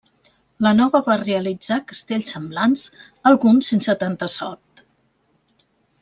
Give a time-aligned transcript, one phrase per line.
[0.67, 2.85] La Nova va realitzar castells semblants,
[3.33, 4.83] alguns sense tanta sort.